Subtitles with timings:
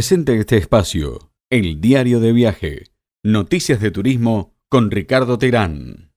[0.00, 1.18] Presente este espacio,
[1.50, 2.84] el diario de viaje,
[3.22, 6.10] noticias de turismo con Ricardo Terán.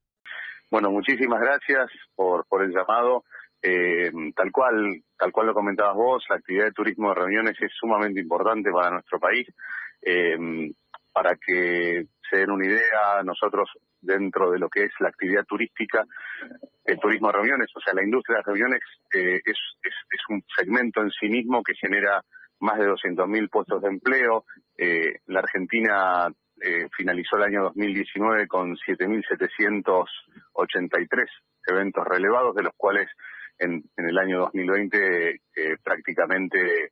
[0.71, 3.25] Bueno, muchísimas gracias por, por el llamado.
[3.61, 7.73] Eh, tal cual, tal cual lo comentabas vos, la actividad de turismo de reuniones es
[7.77, 9.46] sumamente importante para nuestro país.
[10.02, 10.71] Eh,
[11.11, 13.69] para que se den una idea, nosotros
[14.00, 16.05] dentro de lo que es la actividad turística,
[16.86, 18.79] el turismo de reuniones, o sea, la industria de reuniones
[19.13, 22.24] eh, es, es, un segmento en sí mismo que genera
[22.64, 24.46] más de 200.000 puestos de empleo.
[24.78, 26.30] Eh, la Argentina
[26.62, 31.26] eh, finalizó el año 2019 con 7.783
[31.68, 33.09] eventos relevados, de los cuales
[33.59, 35.39] en, el año 2020 eh,
[35.84, 36.92] prácticamente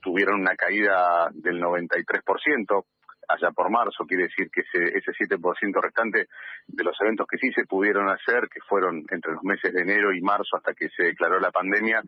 [0.00, 2.84] tuvieron una caída del 93%,
[3.28, 6.26] allá por marzo, quiere decir que ese, ese 7% restante
[6.66, 10.12] de los eventos que sí se pudieron hacer, que fueron entre los meses de enero
[10.12, 12.02] y marzo hasta que se declaró la pandemia,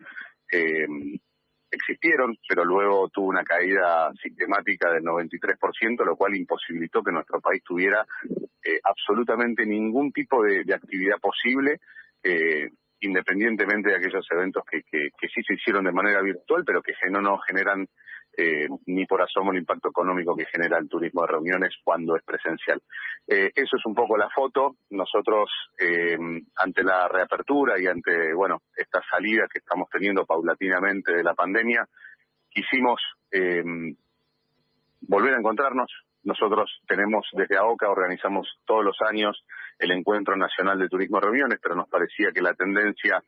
[1.75, 7.63] existieron, pero luego tuvo una caída sistemática del 93%, lo cual imposibilitó que nuestro país
[7.65, 8.07] tuviera
[8.65, 11.81] eh, absolutamente ningún tipo de, actividad posible,
[12.23, 17.21] eh, independientemente de aquellos eventos que, sí se hicieron de manera virtual, pero que no,
[17.21, 17.87] no generan
[18.37, 22.23] eh, ni por asomo el impacto económico que genera el turismo de reuniones cuando es
[22.23, 22.83] presencial.
[23.27, 24.77] Eh, eso es un poco la foto.
[24.91, 26.19] Nosotros, eh,
[26.57, 31.87] ante la reapertura y ante, bueno, esta salida que estamos teniendo paulatinamente de la pandemia,
[32.51, 33.63] quisimos eh,
[35.03, 35.91] volver a encontrarnos.
[36.23, 39.45] Nosotros tenemos desde AOCA, organizamos todos los años
[39.79, 43.23] el Encuentro Nacional de Turismo de Reuniones, pero nos parecía que la tendencia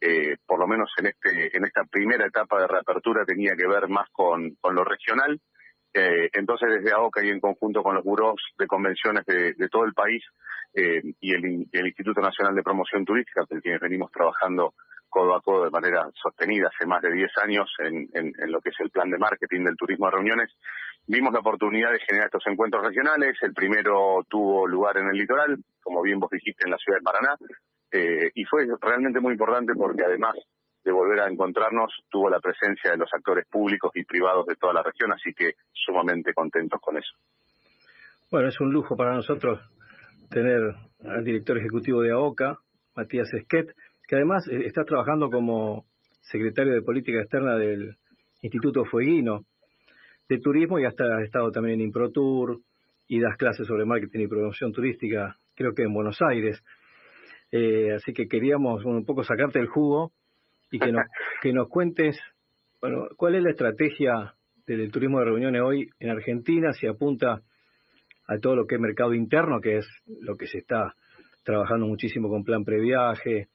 [0.00, 3.88] eh, por lo menos en este en esta primera etapa de reapertura tenía que ver
[3.88, 5.40] más con, con lo regional.
[5.92, 9.92] Eh, entonces desde AOCA y en conjunto con los buros de convenciones de, todo el
[9.92, 10.22] país
[10.72, 14.74] eh, y el, Instituto Nacional de Promoción Turística, con quienes venimos trabajando
[15.08, 18.76] codo a codo de manera sostenida hace más de 10 años en, lo que es
[18.78, 20.52] el plan de marketing del turismo de reuniones,
[21.08, 23.36] vimos la oportunidad de generar estos encuentros regionales.
[23.42, 27.02] El primero tuvo lugar en el litoral, como bien vos dijiste, en la ciudad de
[27.02, 27.36] Paraná,
[27.92, 30.36] eh, y fue realmente muy importante porque además
[30.84, 34.72] de volver a encontrarnos, tuvo la presencia de los actores públicos y privados de toda
[34.72, 37.12] la región, así que sumamente contentos con eso.
[38.30, 39.60] Bueno, es un lujo para nosotros
[40.30, 40.74] tener
[41.04, 42.58] al director ejecutivo de AOCA,
[42.94, 43.74] Matías Esquet,
[44.06, 45.84] que además eh, está trabajando como
[46.20, 47.96] secretario de Política Externa del
[48.42, 49.44] Instituto Fueguino
[50.28, 52.60] de Turismo y hasta ha estado también en ImproTour
[53.08, 56.62] y das clases sobre marketing y promoción turística, creo que en Buenos Aires.
[57.52, 60.12] Eh, así que queríamos un poco sacarte el jugo
[60.70, 61.02] y que nos,
[61.42, 62.18] que nos cuentes,
[62.80, 64.34] bueno, cuál es la estrategia
[64.66, 67.42] del turismo de reuniones hoy en Argentina, si apunta
[68.26, 69.88] a todo lo que es mercado interno, que es
[70.20, 70.94] lo que se está
[71.42, 73.48] trabajando muchísimo con plan previaje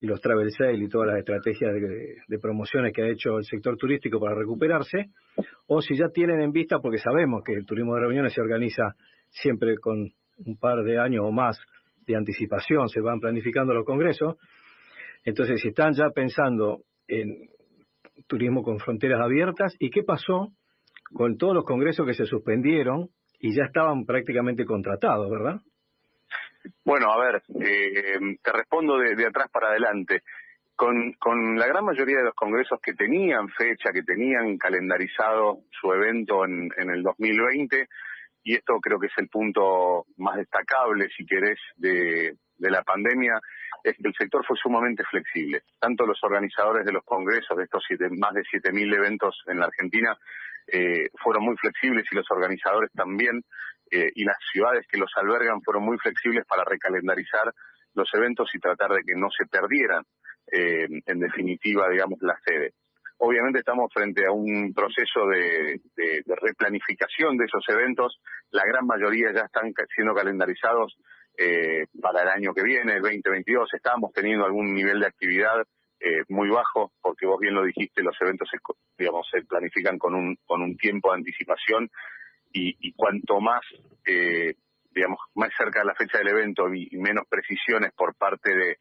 [0.00, 3.44] y los travel sale y todas las estrategias de, de, promociones que ha hecho el
[3.44, 5.10] sector turístico para recuperarse,
[5.66, 8.94] o si ya tienen en vista, porque sabemos que el turismo de reuniones se organiza
[9.28, 10.12] siempre con
[10.46, 11.58] un par de años o más
[12.08, 14.36] de anticipación, se van planificando los congresos.
[15.24, 17.48] Entonces, si están ya pensando en
[18.26, 20.52] turismo con fronteras abiertas, ¿y qué pasó
[21.12, 25.60] con todos los congresos que se suspendieron y ya estaban prácticamente contratados, verdad?
[26.84, 30.22] Bueno, a ver, eh, te respondo de, atrás para adelante.
[30.74, 35.92] Con, con la gran mayoría de los congresos que tenían fecha, que tenían calendarizado su
[35.92, 37.88] evento en, en el 2020,
[38.42, 43.40] y esto creo que es el punto más destacable, si querés, de, la pandemia,
[43.84, 45.62] es que el sector fue sumamente flexible.
[45.78, 49.66] Tanto los organizadores de los congresos, de estos siete, más de 7.000 eventos en la
[49.66, 50.16] Argentina,
[50.66, 53.42] eh, fueron muy flexibles y los organizadores también,
[53.90, 57.52] eh, y las ciudades que los albergan fueron muy flexibles para recalendarizar
[57.94, 60.04] los eventos y tratar de que no se perdieran,
[60.52, 62.74] eh, en definitiva, digamos, la sede.
[63.20, 65.80] Obviamente estamos frente a un proceso de,
[66.26, 68.20] replanificación de esos eventos.
[68.52, 70.96] La gran mayoría ya están siendo calendarizados
[71.36, 73.74] eh, para el año que viene, el 2022.
[73.74, 75.66] Estamos teniendo algún nivel de actividad
[75.98, 78.58] eh, muy bajo, porque vos bien lo dijiste, los eventos se,
[78.96, 81.90] digamos, se planifican con un, con un tiempo de anticipación
[82.52, 83.62] y, y cuanto más,
[84.06, 84.54] eh,
[84.92, 88.78] digamos, más cerca de la fecha del evento y menos precisiones por parte de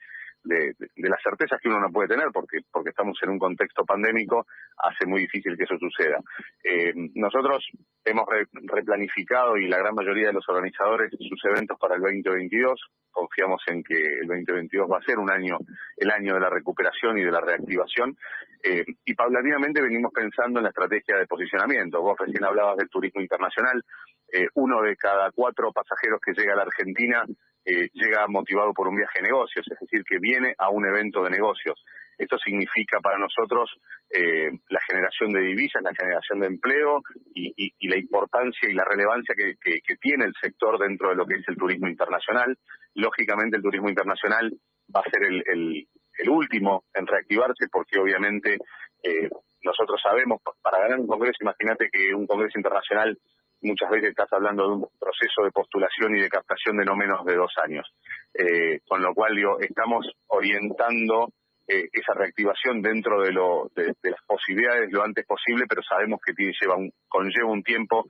[0.48, 4.46] de, las certezas que uno no puede tener porque porque estamos en un contexto pandémico
[4.78, 6.20] hace muy difícil que eso suceda.
[6.64, 7.66] Eh, nosotros
[8.04, 12.80] hemos re, replanificado y la gran mayoría de los organizadores sus eventos para el 2022
[13.12, 15.58] confiamos en que el 2022 va a ser un año
[15.96, 18.16] el año de la recuperación y de la reactivación.
[18.64, 22.02] Eh, y paulatinamente venimos pensando en la estrategia de posicionamiento.
[22.02, 23.84] Vos recién hablabas del turismo internacional.
[24.32, 27.24] Eh, uno de cada cuatro pasajeros que llega a la Argentina
[27.70, 31.22] eh, llega motivado por un viaje de negocios, es decir, que viene a un evento
[31.22, 31.84] de negocios.
[32.18, 33.70] Esto significa para nosotros
[34.10, 37.02] eh, la generación de divisas, la generación de empleo
[37.36, 39.56] y, la importancia y la relevancia que,
[40.00, 42.58] tiene el sector dentro de lo que es el turismo internacional.
[42.94, 44.50] Lógicamente el turismo internacional
[44.96, 45.88] va a ser el,
[46.30, 48.58] último en reactivarse porque obviamente
[49.04, 49.30] eh,
[49.62, 53.18] nosotros sabemos, para ganar un congreso, imagínate que un congreso internacional
[53.62, 57.26] muchas veces estás hablando de un proceso de postulación y de captación de no menos
[57.26, 57.88] de dos años.
[58.34, 61.30] Eh, con lo cual, digo, estamos orientando
[61.68, 66.34] eh, esa reactivación dentro de, lo, de, las posibilidades lo antes posible, pero sabemos que
[66.34, 68.06] tiene, lleva un, conlleva un tiempo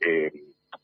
[0.00, 0.32] eh,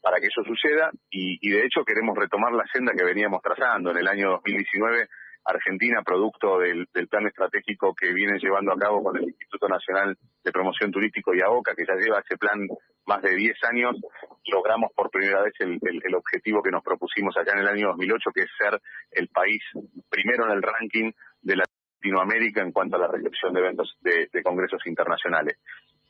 [0.01, 3.91] para que eso suceda y, y, de hecho queremos retomar la senda que veníamos trazando
[3.91, 5.09] en el año 2019
[5.45, 10.53] Argentina, producto del, plan estratégico que viene llevando a cabo con el Instituto Nacional de
[10.53, 12.67] Promoción Turístico y AOCA, que ya lleva ese plan
[13.07, 13.97] más de 10 años,
[14.47, 15.81] logramos por primera vez el,
[16.15, 18.81] objetivo que nos propusimos allá en el año 2008, que es ser
[19.11, 19.63] el país
[20.09, 21.11] primero en el ranking
[21.41, 25.59] de Latinoamérica en cuanto a la recepción de eventos de congresos internacionales.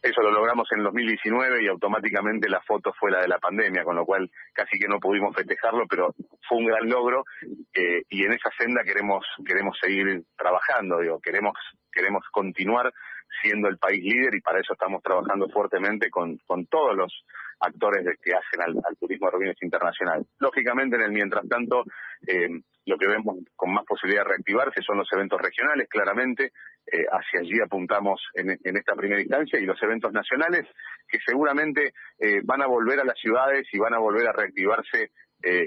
[0.02, 3.94] Eso lo logramos en 2019 y automáticamente la foto fue la de la pandemia, con
[3.94, 6.12] lo cual casi que no pudimos festejarlo, pero
[6.48, 7.24] fue un gran logro
[7.72, 11.54] eh, y en esa senda queremos queremos seguir trabajando, digo, queremos
[11.92, 12.92] queremos continuar
[13.40, 17.24] siendo el país líder y para eso estamos trabajando fuertemente con, con todos los
[17.60, 20.26] actores que hacen al, turismo de reuniones internacional.
[20.38, 21.84] Lógicamente, en el mientras tanto,
[22.26, 22.48] eh,
[22.86, 26.52] lo que vemos con más posibilidad de reactivarse son los eventos regionales, claramente,
[26.86, 30.66] eh, hacia allí apuntamos en, esta primera instancia, y los eventos nacionales,
[31.08, 35.10] que seguramente eh, van a volver a las ciudades y van a volver a reactivarse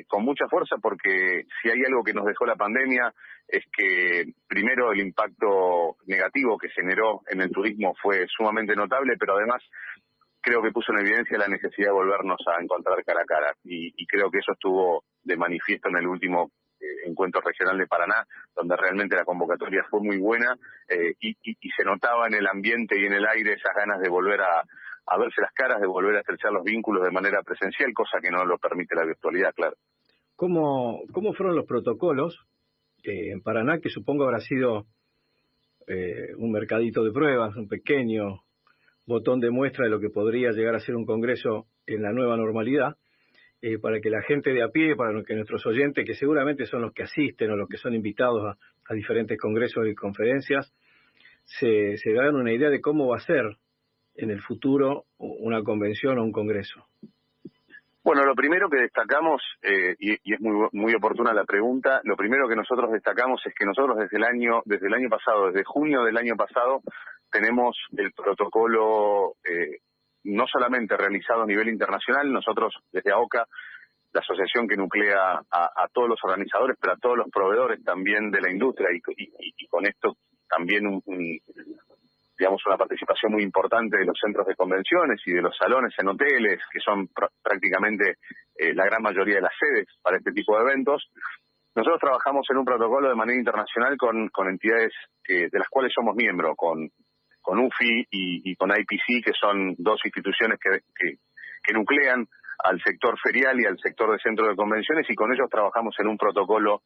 [0.07, 3.13] con mucha fuerza, porque si hay algo que nos dejó la pandemia
[3.47, 9.35] es que primero el impacto negativo que generó en el turismo fue sumamente notable, pero
[9.35, 9.61] además
[10.41, 13.55] creo que puso en evidencia la necesidad de volvernos a encontrar cara a cara.
[13.63, 16.64] Y, creo que eso estuvo de manifiesto en el último eh,
[17.05, 18.25] encuentro regional de Paraná,
[18.55, 20.55] donde realmente la convocatoria fue muy buena
[20.89, 21.35] eh, y,
[21.75, 25.41] se notaba en el ambiente y en el aire esas ganas de volver a, verse
[25.41, 28.57] las caras, de volver a estrechar los vínculos de manera presencial, cosa que no lo
[28.57, 29.75] permite la virtualidad, claro.
[30.35, 31.03] ¿Cómo,
[31.37, 32.37] fueron los protocolos
[33.03, 34.85] eh, en Paraná, que supongo habrá sido
[36.37, 38.41] un mercadito de pruebas, un pequeño
[39.05, 42.37] botón de muestra de lo que podría llegar a ser un Congreso en la nueva
[42.37, 42.97] normalidad,
[43.67, 46.83] eh, para que la gente de a pie, para que nuestros oyentes, que seguramente son
[46.83, 48.55] los que asisten o los que son invitados
[48.87, 50.71] a, diferentes congresos y conferencias,
[51.45, 53.57] se, se hagan una idea de cómo va a ser
[54.17, 56.85] en el futuro una convención o un congreso.
[58.03, 62.47] Bueno, lo primero que destacamos, eh, y, es muy, muy oportuna la pregunta, lo primero
[62.47, 66.03] que nosotros destacamos es que nosotros desde el año, desde el año pasado, desde junio
[66.03, 66.83] del año pasado,
[67.31, 69.79] tenemos el protocolo eh,
[70.25, 73.45] no solamente realizado a nivel internacional, nosotros desde AOCA,
[74.13, 78.41] la asociación que nuclea a, todos los organizadores, pero a todos los proveedores también de
[78.41, 80.15] la industria y, con esto
[80.47, 81.01] también un,
[82.37, 86.07] digamos una participación muy importante de los centros de convenciones y de los salones en
[86.07, 87.09] hoteles, que son
[87.43, 88.15] prácticamente
[88.55, 91.11] eh, la gran mayoría de las sedes para este tipo de eventos.
[91.75, 94.93] Nosotros trabajamos en un protocolo de manera internacional con, con entidades
[95.27, 96.89] de las cuales somos miembros, con
[97.45, 102.27] con UFI y, con IPC, que son dos instituciones que, nuclean
[102.63, 106.07] al sector ferial y al sector de centro de convenciones y con ellos trabajamos en
[106.07, 106.81] un protocolo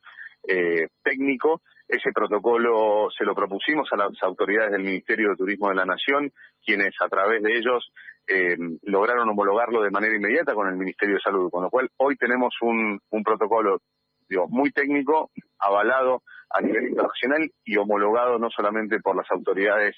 [0.48, 1.62] eh, técnico.
[1.88, 6.32] Ese protocolo se lo propusimos a las autoridades del Ministerio de Turismo de la Nación,
[6.66, 7.92] quienes a través de ellos
[8.28, 12.16] eh, lograron homologarlo de manera inmediata con el Ministerio de Salud, con lo cual hoy
[12.16, 13.82] tenemos un, un protocolo
[14.30, 16.22] digo, muy técnico, avalado
[16.52, 19.96] a nivel internacional y homologado no solamente por las autoridades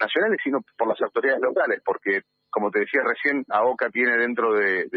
[0.00, 4.88] nacionales, sino por las autoridades locales, porque, como te decía recién, AOCA tiene dentro de,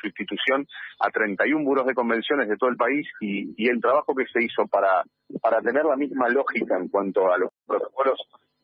[0.00, 0.66] su institución
[1.00, 4.66] a 31 buros de convenciones de todo el país y, el trabajo que se hizo
[4.66, 5.02] para,
[5.42, 8.20] para tener la misma lógica en cuanto a los protocolos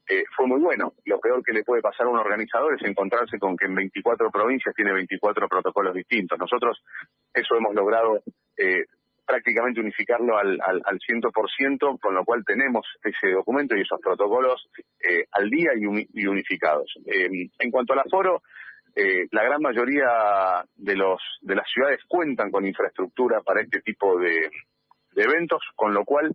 [0.09, 0.95] eh, fue muy bueno.
[1.05, 4.31] Lo peor que le puede pasar a un organizador es encontrarse con que en 24
[4.31, 6.39] provincias tiene 24 protocolos distintos.
[6.39, 6.83] Nosotros
[7.33, 8.21] eso hemos logrado
[8.57, 8.87] eh,
[9.31, 14.69] prácticamente unificarlo al, al, al 100%, con lo cual tenemos ese documento y esos protocolos
[15.09, 16.93] eh, al día y, unificados.
[17.07, 18.43] Em, en cuanto al aforo,
[18.97, 24.19] eh, la gran mayoría de, los, de las ciudades cuentan con infraestructura para este tipo
[24.19, 24.51] de,
[25.15, 26.35] eventos, con lo cual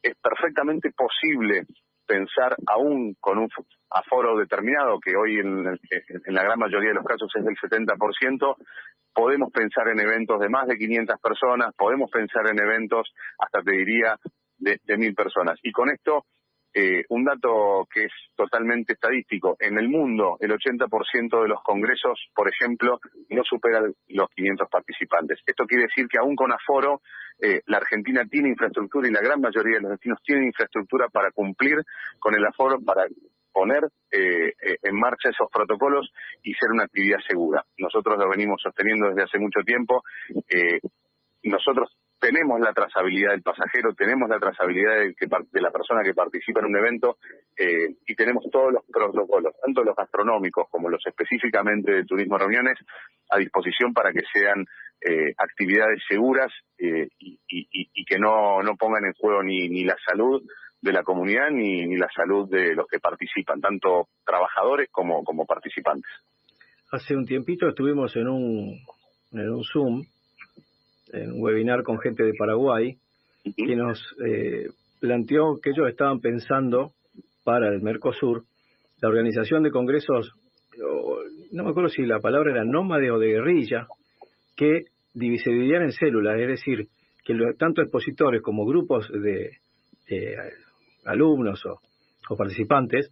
[0.00, 1.64] es perfectamente posible
[2.10, 3.48] pensar aún con un
[3.88, 8.56] aforo determinado, que hoy en, la gran mayoría de los casos es del 70%,
[9.14, 13.70] podemos pensar en eventos de más de 500 personas, podemos pensar en eventos hasta te
[13.70, 14.16] diría
[14.58, 15.56] de, mil personas.
[15.62, 16.24] Y con esto,
[16.72, 22.30] eh, un dato que es totalmente estadístico, en el mundo el 80% de los congresos,
[22.34, 25.40] por ejemplo, no superan los 500 participantes.
[25.44, 27.02] Esto quiere decir que aún con aforo,
[27.40, 31.32] eh, la Argentina tiene infraestructura y la gran mayoría de los destinos tienen infraestructura para
[31.32, 31.76] cumplir
[32.18, 33.06] con el aforo, para
[33.52, 36.08] poner eh, en marcha esos protocolos
[36.44, 37.64] y ser una actividad segura.
[37.78, 40.04] Nosotros lo venimos sosteniendo desde hace mucho tiempo.
[41.42, 46.14] nosotros tenemos la trazabilidad del pasajero, tenemos la trazabilidad de, que, de la persona que
[46.14, 47.16] participa en un evento
[47.56, 52.78] eh, y tenemos todos los protocolos, tanto los gastronómicos como los específicamente de turismo reuniones,
[53.30, 54.66] a disposición para que sean
[55.00, 60.42] eh, actividades seguras eh, y, que no, no pongan en juego ni, la salud
[60.82, 65.46] de la comunidad ni, ni la salud de los que participan, tanto trabajadores como, como
[65.46, 66.10] participantes.
[66.92, 68.78] Hace un tiempito estuvimos en un,
[69.32, 70.02] en un Zoom
[71.12, 72.96] en un webinar con gente de Paraguay,
[73.56, 74.68] que nos eh,
[75.00, 76.92] planteó que ellos estaban pensando
[77.44, 78.44] para el Mercosur
[79.00, 80.32] la organización de congresos,
[81.52, 83.86] no me acuerdo si la palabra era nómade o de guerrilla,
[84.56, 86.88] que se dividían en células, es decir,
[87.24, 89.52] que tanto expositores como grupos de
[91.04, 93.10] alumnos o, participantes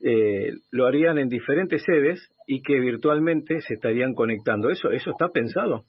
[0.00, 4.70] eh, lo harían en diferentes sedes y que virtualmente se estarían conectando.
[4.70, 5.84] ¿Eso, eso está pensado?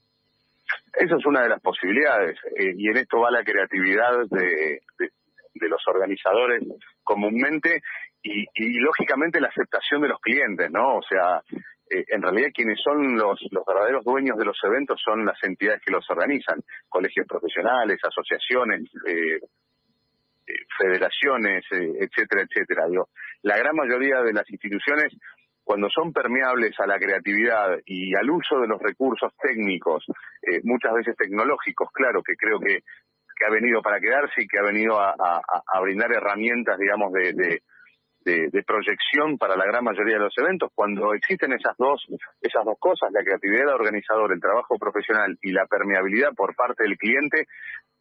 [0.99, 4.81] Esa es una de las posibilidades eh, y en esto va la creatividad de,
[5.53, 6.63] los organizadores
[7.03, 7.81] comúnmente
[8.23, 10.97] y, lógicamente la aceptación de los clientes, ¿no?
[10.97, 11.41] O sea,
[11.89, 15.81] eh, en realidad quienes son los, los verdaderos dueños de los eventos son las entidades
[15.85, 19.39] que los organizan, colegios profesionales, asociaciones, eh,
[20.79, 22.87] federaciones, etcétera, etcétera.
[22.89, 23.09] Digo,
[23.43, 25.13] la gran mayoría de las instituciones
[25.67, 30.05] cuando son permeables a la creatividad y al uso de los recursos técnicos,
[30.41, 32.79] eh, muchas veces tecnológicos, claro, que creo que,
[33.45, 35.13] ha venido para quedarse y que ha venido a,
[35.81, 37.61] brindar herramientas, digamos, de,
[38.23, 42.03] de, proyección para la gran mayoría de los eventos, cuando existen esas dos,
[42.41, 46.83] esas dos cosas, la creatividad del organizador, el trabajo profesional y la permeabilidad por parte
[46.83, 47.45] del cliente,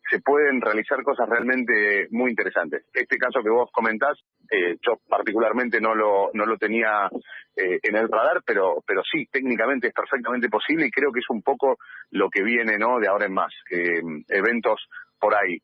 [0.09, 2.85] se pueden realizar cosas realmente muy interesantes.
[2.93, 4.19] Este caso que vos comentás,
[4.51, 7.09] eh, yo particularmente no lo, no lo tenía
[7.57, 11.31] eh, en el radar, pero, pero sí, técnicamente es perfectamente posible y creo que es
[11.31, 11.79] un poco
[12.11, 13.01] lo que viene ¿no?
[13.01, 13.53] de ahora en más.
[13.71, 15.59] Eh, eventos por ahí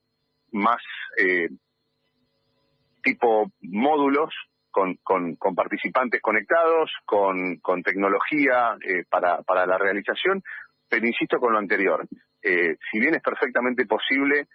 [0.52, 0.82] más
[3.02, 4.34] tipo módulos
[4.70, 8.76] con, con, participantes conectados, con, con tecnología
[9.08, 10.42] para, para la realización,
[10.88, 12.06] pero insisto con lo anterior,
[12.42, 14.46] eh, si bien es perfectamente posible,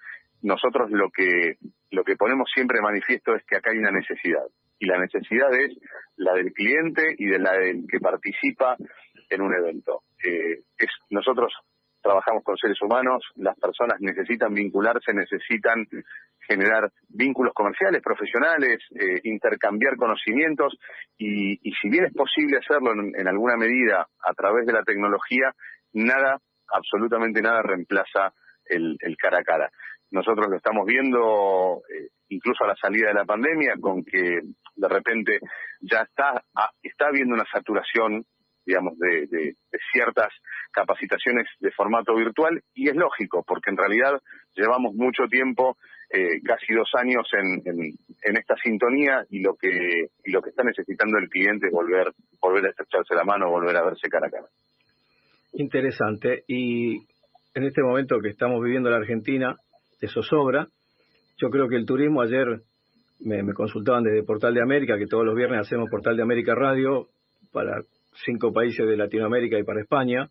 [0.41, 1.55] nosotros lo que,
[1.91, 4.45] lo que ponemos siempre manifiesto es que acá hay una necesidad.
[4.79, 5.75] Y la necesidad es
[6.17, 8.75] la del cliente y de la del que participa
[9.29, 10.03] en un evento.
[10.23, 11.51] Eh, es, nosotros
[12.01, 15.85] trabajamos con seres humanos, las personas necesitan vincularse, necesitan
[16.39, 20.77] generar vínculos comerciales, profesionales, eh, intercambiar conocimientos
[21.17, 25.53] y, y, si bien es posible hacerlo en, alguna medida a través de la tecnología,
[25.91, 26.39] nada
[26.73, 28.33] absolutamente nada reemplaza
[28.65, 29.71] el, cara a cara.
[30.11, 34.41] Nosotros lo estamos viendo eh, incluso a la salida de la pandemia, con que
[34.75, 35.39] de repente
[35.81, 38.25] ya está, ah, está habiendo una saturación,
[38.65, 39.55] digamos, de,
[39.91, 40.29] ciertas
[40.71, 44.21] capacitaciones de formato virtual, y es lógico, porque en realidad
[44.53, 45.77] llevamos mucho tiempo,
[46.09, 50.63] eh, casi dos años en, en, esta sintonía, y lo que, y lo que está
[50.63, 54.31] necesitando el cliente es volver, volver a estrecharse la mano, volver a verse cara a
[54.31, 54.47] cara.
[55.53, 56.43] Interesante.
[56.47, 56.97] Y
[57.53, 59.55] en este momento que estamos viviendo en la Argentina,
[59.99, 60.67] de zozobra,
[61.37, 62.61] yo creo que el turismo ayer
[63.19, 67.07] me, consultaban desde Portal de América, que todos los viernes hacemos Portal de América Radio
[67.51, 67.81] para
[68.25, 70.29] cinco países de Latinoamérica y para España,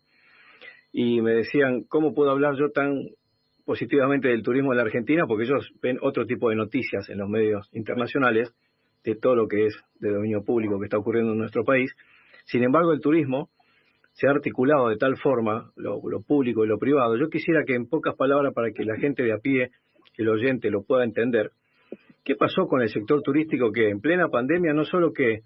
[0.91, 3.03] y me decían, ¿cómo puedo hablar yo tan
[3.65, 5.25] positivamente del turismo en la Argentina?
[5.27, 8.53] Porque ellos ven otro tipo de noticias en los medios internacionales
[9.03, 11.93] de todo lo que es de dominio público que está ocurriendo en nuestro país.
[12.45, 13.49] Sin embargo, el turismo
[14.17, 17.15] se ha articulado de tal forma lo, público y lo privado.
[17.17, 19.69] Yo quisiera que en pocas palabras, para que la gente de a pie,
[20.17, 21.51] el oyente, lo pueda entender,
[22.25, 25.41] ¿qué pasó con el sector turístico que en plena pandemia no solo que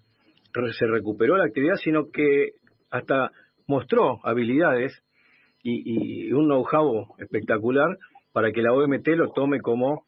[0.78, 2.52] se recuperó la actividad, sino que
[2.90, 3.30] hasta
[3.66, 5.02] mostró habilidades
[5.62, 7.98] y, un know-how espectacular
[8.32, 10.06] para que la OMT lo tome como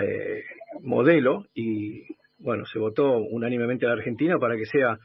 [0.00, 0.44] eh,
[0.80, 2.04] modelo y
[2.38, 4.96] bueno, se votó unánimemente a la Argentina para que sea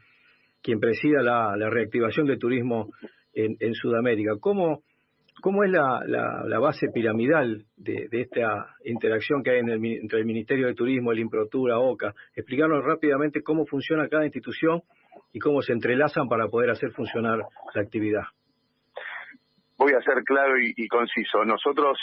[0.62, 2.90] quien presida la, reactivación del turismo
[3.34, 4.34] en, Sudamérica.
[4.40, 4.84] ¿Cómo,
[5.64, 11.12] es la, la, base piramidal de, esta interacción que hay entre el Ministerio de Turismo,
[11.12, 12.14] el Improtura, OCA?
[12.36, 14.82] Explicarnos rápidamente cómo funciona cada institución
[15.34, 17.40] y cómo se entrelazan para poder hacer funcionar
[17.74, 18.24] la actividad.
[19.82, 21.44] Voy a ser claro y, conciso.
[21.44, 21.98] Nosotros,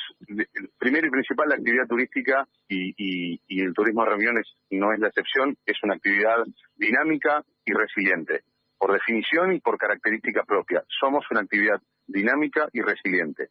[0.80, 5.06] primero y principal, la actividad turística y, y, el turismo de reuniones no es la
[5.06, 6.38] excepción, es una actividad
[6.76, 8.42] dinámica y resiliente
[8.78, 10.84] por definición y por característica propia.
[11.00, 13.50] Somos una actividad dinámica y resiliente.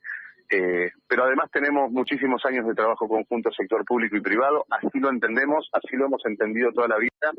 [0.49, 5.09] Eh, pero además tenemos muchísimos años de trabajo conjunto sector público y privado, así lo
[5.09, 7.33] entendemos, así lo hemos entendido toda la vida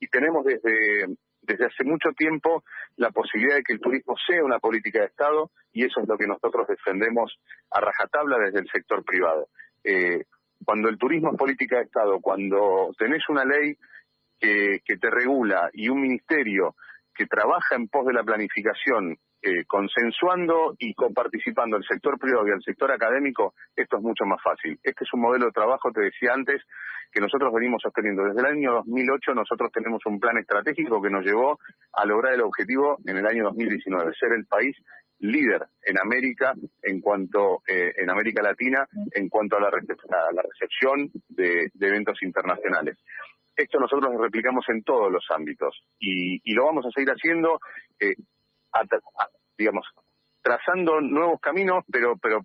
[0.00, 2.64] y tenemos desde, desde hace mucho tiempo
[2.96, 6.16] la posibilidad de que el turismo sea una política de Estado y eso es lo
[6.16, 7.38] que nosotros defendemos
[7.70, 9.48] a rajatabla desde el sector privado.
[9.84, 10.24] Eh,
[10.64, 13.76] cuando el turismo es política de Estado, cuando tenés una ley
[14.38, 16.74] que, que te regula y un ministerio
[17.14, 22.52] que trabaja en pos de la planificación, eh, consensuando y coparticipando el sector privado y
[22.52, 24.78] el sector académico, esto es mucho más fácil.
[24.82, 26.62] Este es un modelo de trabajo, te decía antes,
[27.12, 28.24] que nosotros venimos sosteniendo.
[28.24, 31.58] Desde el año 2008 nosotros tenemos un plan estratégico que nos llevó
[31.92, 34.76] a lograr el objetivo en el año 2019, ser el país
[35.20, 41.10] líder en América en cuanto eh, en América Latina en cuanto a la, la recepción
[41.28, 42.98] de, eventos internacionales.
[43.56, 47.60] Esto nosotros lo replicamos en todos los ámbitos y, lo vamos a seguir haciendo,
[48.00, 48.14] eh,
[49.56, 49.86] digamos,
[50.42, 52.40] trazando nuevos caminos, pero, pero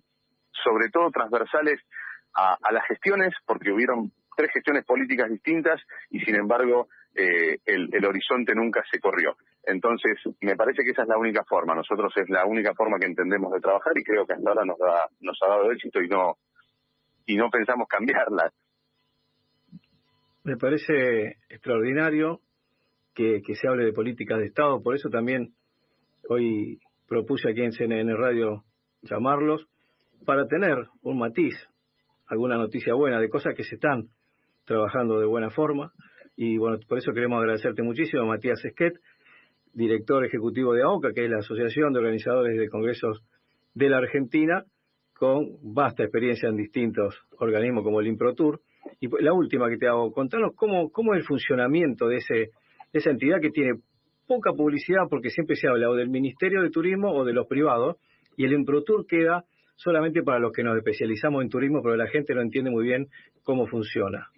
[0.64, 1.80] sobre todo transversales
[2.34, 8.04] a, las gestiones, porque hubieron tres gestiones políticas distintas y sin embargo eh, el, el,
[8.04, 9.36] horizonte nunca se corrió.
[9.64, 11.74] Entonces, me parece que esa es la única forma.
[11.74, 14.78] Nosotros es la única forma que entendemos de trabajar y creo que hasta ahora nos,
[14.78, 16.38] da, nos ha dado éxito y no,
[17.26, 18.50] y no pensamos cambiarla.
[20.42, 22.40] Me parece extraordinario
[23.14, 25.52] que, se hable de políticas de Estado, por eso también
[26.28, 28.64] hoy propuse aquí en CNN Radio
[29.02, 29.66] llamarlos,
[30.24, 31.54] para tener un matiz,
[32.26, 34.08] alguna noticia buena de cosas que se están
[34.64, 35.92] trabajando de buena forma.
[36.36, 38.94] Y bueno, por eso queremos agradecerte muchísimo, Matías Esquet,
[39.72, 43.22] director ejecutivo de AOCA, que es la Asociación de Organizadores de Congresos
[43.74, 44.64] de la Argentina,
[45.14, 48.60] con vasta experiencia en distintos organismos como el IMPROTUR.
[49.00, 52.50] Y la última que te hago, contanos cómo, cómo es el funcionamiento de, ese, de
[52.92, 53.80] esa entidad que tiene
[54.26, 57.96] poca publicidad porque siempre se habla o del Ministerio de Turismo o de los privados,
[58.36, 59.44] y el IMPROTUR queda
[59.74, 63.08] solamente para los que nos especializamos en turismo, pero la gente no entiende muy bien
[63.42, 64.28] cómo funciona.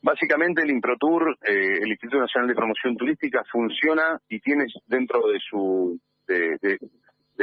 [0.00, 5.38] Básicamente el IMPROTUR, eh, el Instituto Nacional de Promoción Turística, funciona y tiene dentro de
[5.40, 5.98] su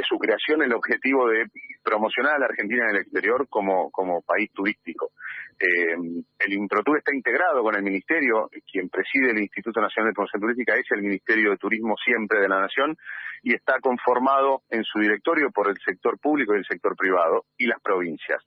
[0.08, 1.46] su creación el objetivo de
[1.84, 5.12] promocionar a la Argentina en el exterior como, como país turístico.
[5.60, 5.96] Eh,
[6.40, 10.76] el IMPROTUR está integrado con el Ministerio, quien preside el Instituto Nacional de Promoción Turística
[10.76, 12.98] es el Ministerio de Turismo siempre de la Nación,
[13.44, 17.68] y está conformado en su directorio por el sector público y el sector privado y
[17.68, 18.44] las provincias.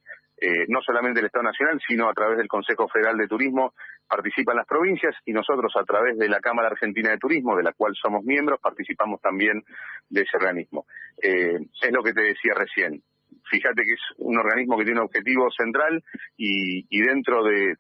[0.47, 3.73] Eh, no solamente el Estado Nacional, sino a través del Consejo Federal de Turismo
[4.07, 7.73] participan las provincias y nosotros a través de la Cámara Argentina de Turismo, de la
[7.73, 9.65] cual somos miembros, participamos también
[10.11, 10.85] de ese organismo.
[11.23, 13.03] Eh, es lo que te decía recién.
[13.51, 16.05] Fíjate que es un organismo que tiene un objetivo central
[16.37, 17.75] y, dentro de,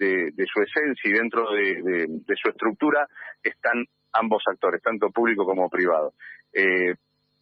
[0.50, 3.06] su esencia y dentro de, su estructura
[3.42, 6.14] están ambos actores, tanto público como privado.
[6.50, 6.94] Eh,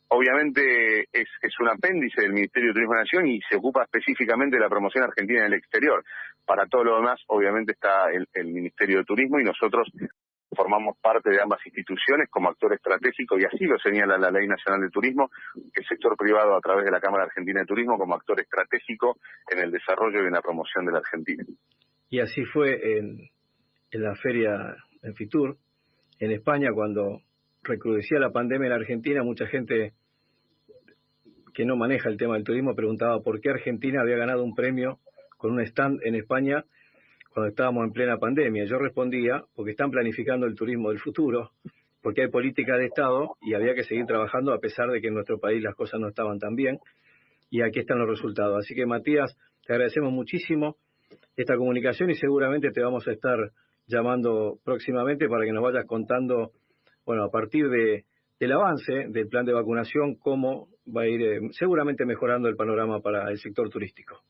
[0.08, 1.28] obviamente es,
[1.60, 5.04] un apéndice del Ministerio de Turismo de Nación y se ocupa específicamente de la promoción
[5.04, 6.04] argentina en el exterior.
[6.44, 9.88] Para todo lo demás, obviamente está el, Ministerio de Turismo y nosotros
[10.54, 14.82] formamos parte de ambas instituciones como actor estratégico y así lo señala la Ley Nacional
[14.82, 15.30] de Turismo,
[15.72, 19.16] el sector privado a través de la Cámara Argentina de Turismo como actor estratégico
[19.50, 21.44] en el desarrollo y en la promoción de la Argentina.
[22.10, 23.30] Y así fue en,
[23.90, 25.56] en la feria en Fitur,
[26.18, 27.22] en España, cuando
[27.62, 29.92] recrudecía la pandemia en Argentina, mucha gente
[31.54, 34.98] que no maneja el tema del turismo preguntaba por qué Argentina había ganado un premio
[35.36, 36.64] con un stand en España
[37.32, 38.64] cuando estábamos en plena pandemia.
[38.64, 41.52] Yo respondía, porque están planificando el turismo del futuro,
[42.02, 45.14] porque hay política de Estado y había que seguir trabajando a pesar de que en
[45.14, 46.78] nuestro país las cosas no estaban tan bien.
[47.50, 48.58] Y aquí están los resultados.
[48.58, 50.76] Así que Matías, te agradecemos muchísimo
[51.36, 53.38] esta comunicación y seguramente te vamos a estar
[53.86, 56.52] llamando próximamente para que nos vayas contando,
[57.04, 58.04] bueno, a partir de,
[58.38, 63.00] del avance del plan de vacunación, cómo va a ir eh, seguramente mejorando el panorama
[63.00, 64.20] para el sector turístico.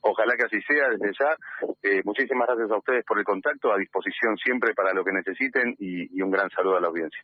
[0.00, 1.36] Ojalá que así sea desde ya.
[1.82, 5.74] Eh, muchísimas gracias a ustedes por el contacto, a disposición siempre para lo que necesiten
[5.78, 7.20] y, un gran saludo a la audiencia.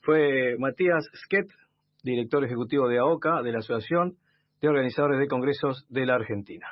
[0.00, 1.48] Fue Matías Sket,
[2.02, 4.16] director ejecutivo de AOCA, de la Asociación
[4.60, 6.66] de Organizadores de Congresos de la Argentina.